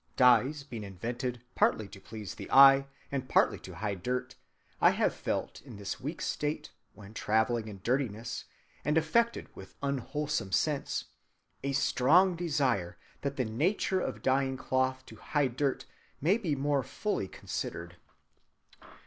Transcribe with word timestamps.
Dyes 0.17 0.63
being 0.63 0.83
invented 0.83 1.41
partly 1.53 1.87
to 1.89 1.99
please 2.01 2.33
the 2.33 2.49
eye, 2.49 2.87
and 3.11 3.29
partly 3.29 3.59
to 3.59 3.75
hide 3.75 4.01
dirt, 4.01 4.33
I 4.81 4.89
have 4.89 5.13
felt 5.13 5.61
in 5.61 5.75
this 5.77 5.99
weak 5.99 6.23
state, 6.23 6.71
when 6.95 7.13
traveling 7.13 7.67
in 7.67 7.81
dirtiness, 7.83 8.45
and 8.83 8.97
affected 8.97 9.55
with 9.55 9.75
unwholesome 9.83 10.53
scents, 10.53 11.05
a 11.63 11.73
strong 11.73 12.35
desire 12.35 12.97
that 13.21 13.35
the 13.35 13.45
nature 13.45 14.01
of 14.01 14.23
dyeing 14.23 14.57
cloth 14.57 15.05
to 15.05 15.17
hide 15.17 15.55
dirt 15.55 15.85
may 16.19 16.39
be 16.39 16.55
more 16.55 16.81
fully 16.81 17.27
considered. 17.27 17.97